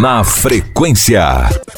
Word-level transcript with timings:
na 0.00 0.24
frequência. 0.24 1.22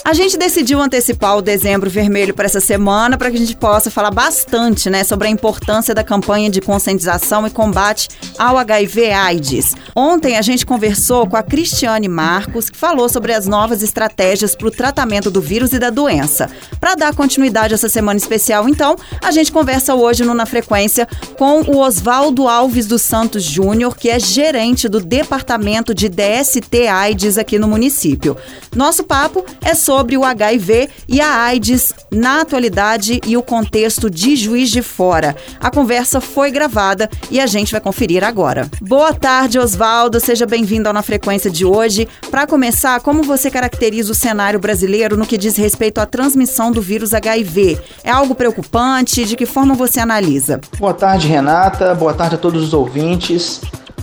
A 0.05 0.13
gente 0.13 0.37
decidiu 0.37 0.81
antecipar 0.81 1.37
o 1.37 1.43
dezembro 1.43 1.91
vermelho 1.91 2.35
para 2.35 2.45
essa 2.45 2.61
semana 2.61 3.19
para 3.19 3.31
que 3.31 3.37
a 3.37 3.41
gente 3.41 3.57
possa 3.57 3.91
falar 3.91 4.11
bastante, 4.11 4.89
né, 4.89 5.03
sobre 5.03 5.27
a 5.27 5.31
importância 5.31 5.95
da 5.95 6.05
campanha 6.05 6.49
de 6.49 6.61
conscientização 6.61 7.47
e 7.47 7.51
combate 7.51 8.09
ao 8.39 8.59
HIV/AIDS. 8.59 9.77
Ontem 9.95 10.37
a 10.37 10.43
gente 10.43 10.67
conversou 10.67 11.27
com 11.27 11.37
a 11.37 11.43
Cristiane 11.43 12.09
Marcos, 12.09 12.69
que 12.69 12.77
falou 12.77 13.09
sobre 13.09 13.33
as 13.33 13.47
novas 13.47 13.83
estratégias 13.83 14.57
para 14.57 14.69
o 14.69 14.71
tratamento 14.71 15.31
do 15.31 15.41
vírus 15.41 15.73
e 15.73 15.79
da 15.79 15.91
doença. 15.91 16.51
Para 16.81 16.95
dar 16.95 17.15
continuidade 17.15 17.75
a 17.75 17.77
essa 17.77 17.89
semana 17.89 18.19
especial, 18.19 18.69
então, 18.69 18.97
a 19.23 19.31
gente 19.31 19.53
conversa 19.53 19.95
hoje 19.95 20.25
no 20.25 20.35
Na 20.35 20.47
Frequência 20.47 21.07
com 21.39 21.61
o 21.63 21.79
Oswaldo 21.79 22.49
Alves 22.49 22.87
dos 22.87 23.03
Santos 23.03 23.43
Júnior, 23.43 23.97
que 23.97 24.11
é 24.11 24.19
gerente 24.19 24.89
do 24.89 25.01
Departamento 25.01 25.95
de 25.95 26.09
DST 26.09 26.87
AIDS 26.89 27.39
aqui 27.39 27.59
no 27.59 27.69
município. 27.69 28.37
Nosso 28.75 29.05
papo 29.05 29.45
é 29.63 29.75
sobre 29.75 30.17
o 30.17 30.25
HIV 30.25 30.89
e 31.09 31.21
a 31.21 31.45
AIDS 31.45 31.93
na 32.11 32.41
atualidade 32.41 33.21
e 33.27 33.37
o 33.37 33.43
contexto 33.43 34.11
de 34.11 34.35
Juiz 34.37 34.71
de 34.71 34.83
Fora. 34.83 35.37
A 35.61 35.71
conversa 35.71 36.21
foi 36.21 36.51
gravada 36.51 37.09
e 37.31 37.41
a 37.41 37.47
gente 37.47 37.73
vai 37.73 37.81
conferir 37.81 38.24
agora. 38.25 38.69
Boa 38.81 39.13
tarde, 39.13 39.59
Oswaldo. 39.59 40.19
Seja 40.21 40.47
bem-vindo 40.47 40.89
ao 40.89 40.95
Na 40.95 41.03
Frequência 41.03 41.51
de 41.51 41.65
hoje. 41.65 42.09
Para 42.31 42.47
começar, 42.47 43.01
como 43.01 43.23
você 43.23 43.51
caracteriza 43.51 44.13
o 44.13 44.15
cenário 44.15 44.59
brasileiro 44.59 45.17
no 45.17 45.27
que 45.27 45.39
diz 45.39 45.57
respeito 45.57 45.99
à 45.99 46.07
transmissão 46.07 46.73
do 46.73 46.81
vírus 46.81 47.15
HIV? 47.15 47.79
É 48.03 48.11
algo 48.11 48.35
preocupante? 48.35 49.25
De 49.25 49.37
que 49.37 49.47
forma 49.47 49.75
você 49.75 50.01
analisa? 50.01 50.61
Boa 50.79 50.95
tarde, 50.95 51.29
Renata. 51.29 51.95
Boa 51.95 52.15
tarde 52.15 52.35
a 52.35 52.39
todos 52.39 52.63
os 52.63 52.73
ouvintes. 52.73 53.61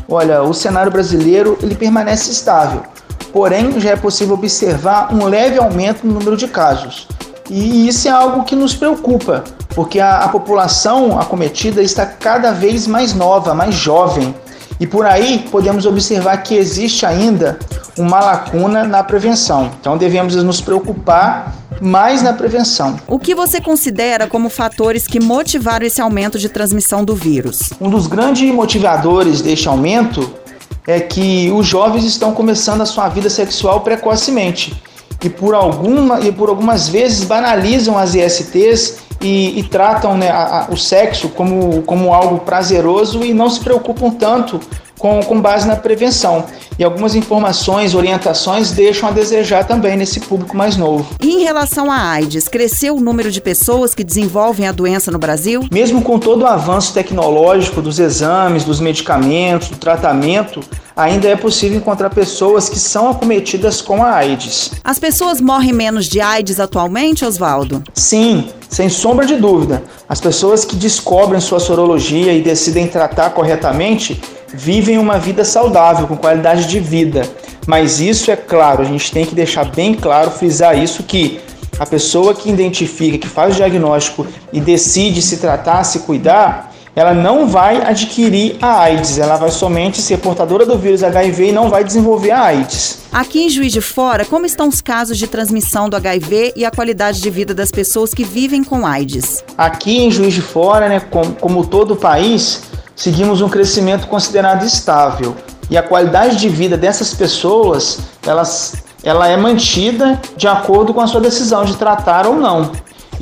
Olha, 0.07 0.43
o 0.43 0.53
cenário 0.53 0.91
brasileiro 0.91 1.57
ele 1.61 1.75
permanece 1.75 2.31
estável 2.31 2.83
porém 3.31 3.79
já 3.79 3.91
é 3.91 3.95
possível 3.95 4.35
observar 4.35 5.13
um 5.13 5.25
leve 5.25 5.57
aumento 5.57 6.05
no 6.05 6.13
número 6.13 6.37
de 6.37 6.47
casos. 6.47 7.07
E 7.49 7.87
isso 7.87 8.07
é 8.07 8.11
algo 8.11 8.43
que 8.43 8.55
nos 8.55 8.73
preocupa, 8.73 9.43
porque 9.75 9.99
a, 9.99 10.19
a 10.19 10.29
população 10.29 11.19
acometida 11.19 11.81
está 11.81 12.05
cada 12.05 12.51
vez 12.51 12.87
mais 12.87 13.13
nova, 13.13 13.53
mais 13.53 13.75
jovem. 13.75 14.33
E 14.79 14.87
por 14.87 15.05
aí 15.05 15.47
podemos 15.51 15.85
observar 15.85 16.37
que 16.37 16.55
existe 16.55 17.05
ainda 17.05 17.59
uma 17.97 18.19
lacuna 18.19 18.83
na 18.83 19.03
prevenção. 19.03 19.71
Então 19.79 19.97
devemos 19.97 20.35
nos 20.35 20.59
preocupar 20.59 21.55
mais 21.79 22.21
na 22.21 22.33
prevenção. 22.33 22.99
O 23.07 23.19
que 23.19 23.35
você 23.35 23.61
considera 23.61 24.27
como 24.27 24.49
fatores 24.49 25.07
que 25.07 25.19
motivaram 25.19 25.85
esse 25.85 26.01
aumento 26.01 26.37
de 26.37 26.49
transmissão 26.49 27.03
do 27.03 27.15
vírus? 27.15 27.71
Um 27.79 27.89
dos 27.89 28.07
grandes 28.07 28.51
motivadores 28.53 29.41
deste 29.41 29.67
aumento 29.67 30.33
é 30.85 30.99
que 30.99 31.51
os 31.51 31.65
jovens 31.65 32.03
estão 32.03 32.33
começando 32.33 32.81
a 32.81 32.85
sua 32.85 33.07
vida 33.07 33.29
sexual 33.29 33.81
precocemente 33.81 34.81
e 35.23 35.29
por, 35.29 35.53
alguma, 35.53 36.19
e 36.21 36.31
por 36.31 36.49
algumas 36.49 36.89
vezes 36.89 37.23
banalizam 37.23 37.97
as 37.97 38.15
ISTs 38.15 38.97
e, 39.21 39.59
e 39.59 39.63
tratam 39.63 40.17
né, 40.17 40.29
a, 40.29 40.67
a, 40.67 40.71
o 40.71 40.77
sexo 40.77 41.29
como, 41.29 41.81
como 41.83 42.13
algo 42.13 42.39
prazeroso 42.39 43.23
e 43.23 43.33
não 43.33 43.49
se 43.49 43.59
preocupam 43.59 44.11
tanto 44.11 44.59
com, 45.01 45.19
com 45.23 45.41
base 45.41 45.67
na 45.67 45.75
prevenção. 45.75 46.45
E 46.77 46.83
algumas 46.83 47.15
informações, 47.15 47.95
orientações 47.95 48.71
deixam 48.71 49.09
a 49.09 49.11
desejar 49.11 49.65
também 49.65 49.97
nesse 49.97 50.19
público 50.19 50.55
mais 50.55 50.77
novo. 50.77 51.07
E 51.19 51.27
em 51.27 51.43
relação 51.43 51.91
à 51.91 52.11
AIDS, 52.11 52.47
cresceu 52.47 52.95
o 52.95 53.01
número 53.01 53.31
de 53.31 53.41
pessoas 53.41 53.95
que 53.95 54.03
desenvolvem 54.03 54.67
a 54.67 54.71
doença 54.71 55.11
no 55.11 55.17
Brasil? 55.17 55.65
Mesmo 55.71 56.03
com 56.03 56.19
todo 56.19 56.43
o 56.43 56.47
avanço 56.47 56.93
tecnológico 56.93 57.81
dos 57.81 57.99
exames, 57.99 58.63
dos 58.63 58.79
medicamentos, 58.79 59.69
do 59.69 59.77
tratamento, 59.77 60.61
ainda 60.95 61.27
é 61.27 61.35
possível 61.35 61.77
encontrar 61.77 62.11
pessoas 62.11 62.69
que 62.69 62.79
são 62.79 63.09
acometidas 63.09 63.81
com 63.81 64.03
a 64.03 64.11
AIDS. 64.11 64.71
As 64.83 64.99
pessoas 64.99 65.41
morrem 65.41 65.73
menos 65.73 66.05
de 66.05 66.21
AIDS 66.21 66.59
atualmente, 66.59 67.25
Oswaldo? 67.25 67.83
Sim, 67.93 68.49
sem 68.71 68.87
sombra 68.87 69.25
de 69.25 69.35
dúvida. 69.35 69.83
As 70.07 70.21
pessoas 70.21 70.63
que 70.63 70.77
descobrem 70.77 71.41
sua 71.41 71.59
sorologia 71.59 72.33
e 72.33 72.41
decidem 72.41 72.87
tratar 72.87 73.31
corretamente 73.31 74.19
vivem 74.53 74.97
uma 74.97 75.17
vida 75.17 75.45
saudável, 75.45 76.07
com 76.07 76.17
qualidade 76.17 76.67
de 76.67 76.79
vida. 76.79 77.27
Mas 77.67 77.99
isso 77.99 78.31
é 78.31 78.35
claro, 78.35 78.81
a 78.81 78.85
gente 78.85 79.11
tem 79.11 79.25
que 79.25 79.35
deixar 79.35 79.65
bem 79.65 79.93
claro, 79.93 80.31
frisar 80.31 80.77
isso 80.77 81.03
que 81.03 81.39
a 81.77 81.85
pessoa 81.85 82.33
que 82.33 82.49
identifica, 82.49 83.17
que 83.17 83.27
faz 83.27 83.53
o 83.53 83.57
diagnóstico 83.57 84.25
e 84.51 84.59
decide 84.59 85.21
se 85.21 85.37
tratar, 85.37 85.83
se 85.83 85.99
cuidar, 85.99 86.70
ela 86.95 87.13
não 87.13 87.47
vai 87.47 87.81
adquirir 87.81 88.57
a 88.61 88.81
AIDS, 88.81 89.17
ela 89.17 89.37
vai 89.37 89.49
somente 89.49 90.01
ser 90.01 90.17
portadora 90.17 90.65
do 90.65 90.77
vírus 90.77 91.03
HIV 91.03 91.49
e 91.49 91.51
não 91.51 91.69
vai 91.69 91.83
desenvolver 91.83 92.31
a 92.31 92.43
AIDS. 92.43 92.99
Aqui 93.11 93.45
em 93.45 93.49
Juiz 93.49 93.71
de 93.71 93.81
Fora, 93.81 94.25
como 94.25 94.45
estão 94.45 94.67
os 94.67 94.81
casos 94.81 95.17
de 95.17 95.27
transmissão 95.27 95.89
do 95.89 95.95
HIV 95.95 96.53
e 96.55 96.65
a 96.65 96.71
qualidade 96.71 97.21
de 97.21 97.29
vida 97.29 97.53
das 97.53 97.71
pessoas 97.71 98.13
que 98.13 98.23
vivem 98.23 98.63
com 98.63 98.85
AIDS? 98.85 99.43
Aqui 99.57 99.99
em 99.99 100.11
Juiz 100.11 100.33
de 100.33 100.41
Fora, 100.41 100.89
né, 100.89 100.99
como, 100.99 101.33
como 101.35 101.65
todo 101.65 101.91
o 101.91 101.95
país, 101.95 102.63
seguimos 102.95 103.41
um 103.41 103.49
crescimento 103.49 104.07
considerado 104.07 104.65
estável 104.65 105.35
e 105.69 105.77
a 105.77 105.83
qualidade 105.83 106.35
de 106.35 106.49
vida 106.49 106.75
dessas 106.75 107.13
pessoas 107.13 107.99
elas, 108.25 108.75
ela 109.03 109.27
é 109.27 109.37
mantida 109.37 110.21
de 110.35 110.47
acordo 110.47 110.93
com 110.93 111.01
a 111.01 111.07
sua 111.07 111.21
decisão 111.21 111.63
de 111.63 111.77
tratar 111.77 112.27
ou 112.27 112.35
não. 112.35 112.71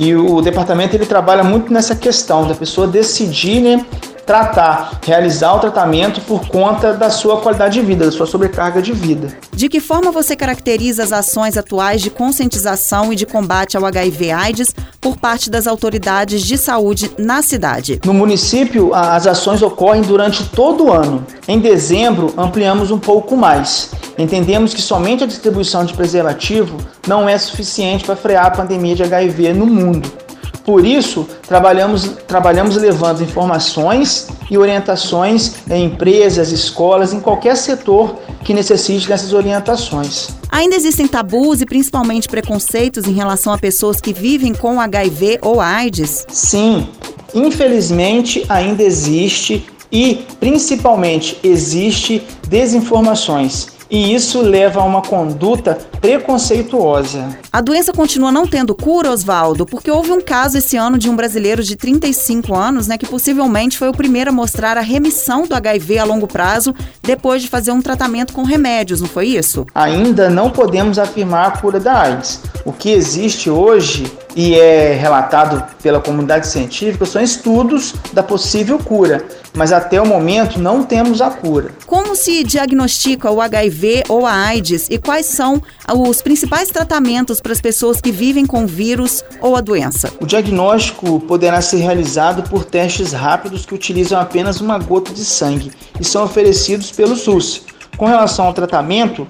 E 0.02 0.14
o 0.16 0.40
departamento 0.40 0.96
ele 0.96 1.04
trabalha 1.04 1.44
muito 1.44 1.70
nessa 1.70 1.94
questão 1.94 2.48
da 2.48 2.54
pessoa 2.54 2.86
decidir 2.86 3.60
né, 3.60 3.84
tratar, 4.30 5.00
realizar 5.04 5.56
o 5.56 5.58
tratamento 5.58 6.20
por 6.20 6.46
conta 6.46 6.92
da 6.92 7.10
sua 7.10 7.40
qualidade 7.40 7.80
de 7.80 7.84
vida, 7.84 8.04
da 8.04 8.12
sua 8.12 8.28
sobrecarga 8.28 8.80
de 8.80 8.92
vida. 8.92 9.36
De 9.52 9.68
que 9.68 9.80
forma 9.80 10.12
você 10.12 10.36
caracteriza 10.36 11.02
as 11.02 11.12
ações 11.12 11.56
atuais 11.56 12.00
de 12.00 12.10
conscientização 12.10 13.12
e 13.12 13.16
de 13.16 13.26
combate 13.26 13.76
ao 13.76 13.84
HIV/AIDS 13.84 14.72
por 15.00 15.16
parte 15.16 15.50
das 15.50 15.66
autoridades 15.66 16.42
de 16.42 16.56
saúde 16.56 17.10
na 17.18 17.42
cidade? 17.42 18.00
No 18.06 18.14
município, 18.14 18.94
as 18.94 19.26
ações 19.26 19.62
ocorrem 19.62 20.02
durante 20.02 20.44
todo 20.44 20.84
o 20.84 20.92
ano. 20.92 21.26
Em 21.48 21.58
dezembro, 21.58 22.32
ampliamos 22.38 22.92
um 22.92 23.00
pouco 23.00 23.36
mais. 23.36 23.90
Entendemos 24.16 24.72
que 24.72 24.80
somente 24.80 25.24
a 25.24 25.26
distribuição 25.26 25.84
de 25.84 25.92
preservativo 25.92 26.76
não 27.04 27.28
é 27.28 27.36
suficiente 27.36 28.04
para 28.04 28.14
frear 28.14 28.46
a 28.46 28.50
pandemia 28.52 28.94
de 28.94 29.02
HIV 29.02 29.54
no 29.54 29.66
mundo. 29.66 30.19
Por 30.64 30.84
isso, 30.84 31.26
trabalhamos, 31.46 32.04
trabalhamos 32.26 32.76
levando 32.76 33.22
informações 33.22 34.28
e 34.50 34.58
orientações 34.58 35.54
em 35.70 35.86
empresas, 35.86 36.52
escolas, 36.52 37.12
em 37.12 37.20
qualquer 37.20 37.56
setor 37.56 38.16
que 38.44 38.52
necessite 38.52 39.08
dessas 39.08 39.32
orientações. 39.32 40.28
Ainda 40.50 40.76
existem 40.76 41.06
tabus 41.06 41.60
e 41.60 41.66
principalmente 41.66 42.28
preconceitos 42.28 43.06
em 43.06 43.12
relação 43.12 43.52
a 43.52 43.58
pessoas 43.58 44.00
que 44.00 44.12
vivem 44.12 44.52
com 44.52 44.80
HIV 44.80 45.38
ou 45.42 45.60
AIDS? 45.60 46.26
Sim, 46.28 46.88
infelizmente 47.34 48.44
ainda 48.48 48.82
existe 48.82 49.66
e 49.92 50.26
principalmente 50.38 51.38
existe 51.42 52.22
desinformações 52.48 53.79
e 53.90 54.14
isso 54.14 54.40
leva 54.40 54.80
a 54.80 54.84
uma 54.84 55.02
conduta 55.02 55.76
preconceituosa. 56.00 57.28
A 57.52 57.60
doença 57.60 57.92
continua 57.92 58.30
não 58.30 58.46
tendo 58.46 58.74
cura, 58.74 59.10
Oswaldo, 59.10 59.66
porque 59.66 59.90
houve 59.90 60.12
um 60.12 60.20
caso 60.20 60.58
esse 60.58 60.76
ano 60.76 60.96
de 60.96 61.10
um 61.10 61.16
brasileiro 61.16 61.62
de 61.62 61.76
35 61.76 62.54
anos, 62.54 62.86
né, 62.86 62.96
que 62.96 63.06
possivelmente 63.06 63.76
foi 63.76 63.88
o 63.88 63.92
primeiro 63.92 64.30
a 64.30 64.32
mostrar 64.32 64.78
a 64.78 64.80
remissão 64.80 65.46
do 65.46 65.54
HIV 65.54 65.98
a 65.98 66.04
longo 66.04 66.26
prazo 66.26 66.74
depois 67.02 67.42
de 67.42 67.48
fazer 67.48 67.72
um 67.72 67.82
tratamento 67.82 68.32
com 68.32 68.44
remédios, 68.44 69.00
não 69.00 69.08
foi 69.08 69.26
isso? 69.26 69.66
Ainda 69.74 70.30
não 70.30 70.50
podemos 70.50 70.98
afirmar 70.98 71.48
a 71.48 71.50
cura 71.50 71.80
da 71.80 72.00
AIDS. 72.02 72.40
O 72.70 72.72
que 72.72 72.90
existe 72.90 73.50
hoje 73.50 74.06
e 74.36 74.54
é 74.54 74.94
relatado 74.94 75.60
pela 75.82 76.00
comunidade 76.00 76.46
científica 76.46 77.04
são 77.04 77.20
estudos 77.20 77.96
da 78.12 78.22
possível 78.22 78.78
cura, 78.78 79.26
mas 79.52 79.72
até 79.72 80.00
o 80.00 80.06
momento 80.06 80.60
não 80.60 80.84
temos 80.84 81.20
a 81.20 81.30
cura. 81.30 81.72
Como 81.84 82.14
se 82.14 82.44
diagnostica 82.44 83.28
o 83.28 83.40
HIV 83.40 84.04
ou 84.08 84.24
a 84.24 84.32
AIDS 84.32 84.86
e 84.88 84.98
quais 84.98 85.26
são 85.26 85.60
os 85.92 86.22
principais 86.22 86.68
tratamentos 86.68 87.40
para 87.40 87.50
as 87.50 87.60
pessoas 87.60 88.00
que 88.00 88.12
vivem 88.12 88.46
com 88.46 88.62
o 88.62 88.68
vírus 88.68 89.24
ou 89.40 89.56
a 89.56 89.60
doença? 89.60 90.12
O 90.20 90.24
diagnóstico 90.24 91.18
poderá 91.18 91.60
ser 91.60 91.78
realizado 91.78 92.48
por 92.48 92.64
testes 92.64 93.12
rápidos 93.12 93.66
que 93.66 93.74
utilizam 93.74 94.20
apenas 94.20 94.60
uma 94.60 94.78
gota 94.78 95.12
de 95.12 95.24
sangue 95.24 95.72
e 95.98 96.04
são 96.04 96.22
oferecidos 96.22 96.92
pelo 96.92 97.16
SUS. 97.16 97.62
Com 97.96 98.06
relação 98.06 98.46
ao 98.46 98.54
tratamento, 98.54 99.26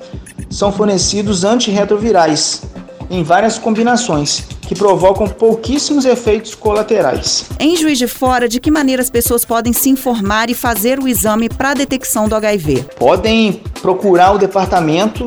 são 0.50 0.72
fornecidos 0.72 1.44
antirretrovirais 1.44 2.62
em 3.10 3.22
várias 3.22 3.58
combinações 3.58 4.44
que 4.62 4.74
provocam 4.74 5.26
pouquíssimos 5.26 6.04
efeitos 6.04 6.54
colaterais. 6.54 7.46
Em 7.58 7.74
Juiz 7.76 7.98
de 7.98 8.06
Fora, 8.06 8.48
de 8.48 8.60
que 8.60 8.70
maneira 8.70 9.02
as 9.02 9.10
pessoas 9.10 9.44
podem 9.44 9.72
se 9.72 9.90
informar 9.90 10.48
e 10.48 10.54
fazer 10.54 11.00
o 11.00 11.08
exame 11.08 11.48
para 11.48 11.70
a 11.70 11.74
detecção 11.74 12.28
do 12.28 12.36
HIV? 12.36 12.84
Podem 12.96 13.60
procurar 13.82 14.32
o 14.32 14.38
departamento 14.38 15.24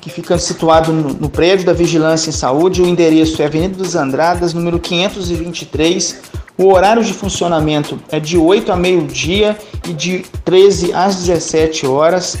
que 0.00 0.08
fica 0.08 0.38
situado 0.38 0.92
no, 0.92 1.14
no, 1.14 1.28
prédio 1.28 1.66
da 1.66 1.72
Vigilância 1.72 2.30
em 2.30 2.32
Saúde. 2.32 2.80
O 2.80 2.86
endereço 2.86 3.42
é 3.42 3.46
Avenida 3.46 3.76
dos 3.76 3.96
Andradas, 3.96 4.54
número 4.54 4.78
523. 4.78 6.20
O 6.56 6.72
horário 6.72 7.02
de 7.02 7.12
funcionamento 7.12 8.00
é 8.10 8.20
de 8.20 8.38
8 8.38 8.70
a 8.70 8.76
meio-dia 8.76 9.58
e 9.88 9.92
de 9.92 10.24
13 10.44 10.92
às 10.92 11.16
17 11.16 11.84
horas. 11.86 12.38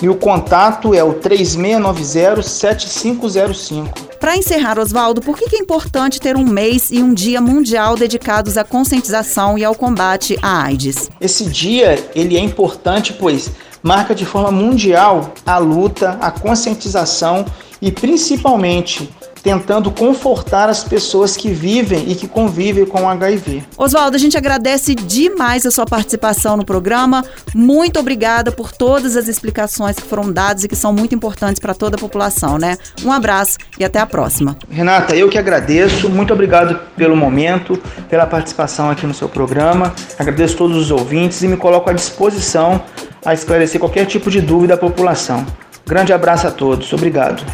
e 0.00 0.08
o 0.08 0.14
contato 0.14 0.94
é 0.94 1.02
o 1.04 1.14
3690-7505. 1.14 4.09
Para 4.20 4.36
encerrar, 4.36 4.78
Oswaldo, 4.78 5.22
por 5.22 5.34
que 5.34 5.56
é 5.56 5.58
importante 5.58 6.20
ter 6.20 6.36
um 6.36 6.44
mês 6.44 6.90
e 6.90 7.02
um 7.02 7.14
dia 7.14 7.40
mundial 7.40 7.96
dedicados 7.96 8.58
à 8.58 8.62
conscientização 8.62 9.56
e 9.56 9.64
ao 9.64 9.74
combate 9.74 10.38
à 10.42 10.64
AIDS? 10.64 11.08
Esse 11.18 11.46
dia 11.46 11.98
ele 12.14 12.36
é 12.36 12.40
importante 12.40 13.14
pois 13.14 13.50
marca 13.82 14.14
de 14.14 14.26
forma 14.26 14.50
mundial 14.50 15.32
a 15.46 15.56
luta, 15.56 16.18
a 16.20 16.30
conscientização 16.30 17.46
e 17.80 17.90
principalmente 17.90 19.08
tentando 19.42 19.90
confortar 19.90 20.68
as 20.68 20.84
pessoas 20.84 21.36
que 21.36 21.50
vivem 21.50 22.10
e 22.10 22.14
que 22.14 22.28
convivem 22.28 22.84
com 22.84 23.02
o 23.02 23.08
HIV. 23.08 23.62
Oswaldo, 23.76 24.16
a 24.16 24.18
gente 24.18 24.36
agradece 24.36 24.94
demais 24.94 25.64
a 25.66 25.70
sua 25.70 25.86
participação 25.86 26.56
no 26.56 26.64
programa. 26.64 27.24
Muito 27.54 27.98
obrigada 27.98 28.52
por 28.52 28.72
todas 28.72 29.16
as 29.16 29.28
explicações 29.28 29.96
que 29.96 30.02
foram 30.02 30.30
dadas 30.30 30.64
e 30.64 30.68
que 30.68 30.76
são 30.76 30.92
muito 30.92 31.14
importantes 31.14 31.60
para 31.60 31.74
toda 31.74 31.96
a 31.96 31.98
população, 31.98 32.58
né? 32.58 32.76
Um 33.04 33.12
abraço 33.12 33.58
e 33.78 33.84
até 33.84 33.98
a 33.98 34.06
próxima. 34.06 34.56
Renata, 34.70 35.16
eu 35.16 35.28
que 35.28 35.38
agradeço. 35.38 36.08
Muito 36.08 36.32
obrigado 36.32 36.78
pelo 36.96 37.16
momento, 37.16 37.80
pela 38.08 38.26
participação 38.26 38.90
aqui 38.90 39.06
no 39.06 39.14
seu 39.14 39.28
programa. 39.28 39.94
Agradeço 40.18 40.56
todos 40.56 40.76
os 40.76 40.90
ouvintes 40.90 41.42
e 41.42 41.48
me 41.48 41.56
coloco 41.56 41.88
à 41.88 41.92
disposição 41.92 42.82
a 43.24 43.34
esclarecer 43.34 43.80
qualquer 43.80 44.06
tipo 44.06 44.30
de 44.30 44.40
dúvida 44.40 44.74
à 44.74 44.76
população. 44.76 45.46
Grande 45.86 46.12
abraço 46.12 46.46
a 46.46 46.50
todos. 46.50 46.92
Obrigado. 46.92 47.44